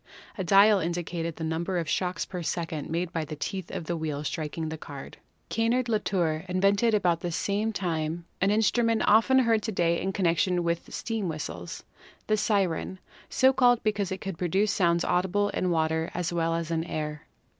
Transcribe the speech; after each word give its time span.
A 0.35 0.43
dial 0.43 0.79
indicated 0.79 1.35
the 1.35 1.43
number 1.43 1.77
of 1.77 1.87
shocks 1.87 2.25
per 2.25 2.41
second 2.41 2.89
made 2.89 3.13
by 3.13 3.23
the 3.23 3.35
teeth 3.35 3.69
of 3.69 3.83
the 3.85 3.95
wheel 3.95 4.23
striking 4.23 4.67
the 4.69 4.75
card. 4.79 5.17
Caignard 5.51 5.87
Latour 5.87 6.43
invented 6.49 6.95
about 6.95 7.19
the 7.19 7.31
same 7.31 7.71
time 7.71 8.25
an 8.41 8.49
in 8.49 8.61
122 8.63 8.63
PHYSICS 8.63 8.73
strument 8.73 9.03
often 9.07 9.37
heard 9.45 9.61
to 9.61 9.71
day 9.71 10.01
in 10.01 10.11
connection 10.11 10.63
with 10.63 10.91
steam 10.91 11.27
whistles— 11.29 11.83
the 12.25 12.35
siren— 12.35 12.97
so 13.29 13.53
called 13.53 13.83
because 13.83 14.11
it 14.11 14.21
could 14.21 14.39
produce 14.39 14.71
sounds 14.73 15.05
audible 15.05 15.49
in 15.49 15.69
water 15.69 16.09
as 16.15 16.33
well 16.33 16.55
as 16.55 16.71
in 16.71 16.83
air. 16.85 17.27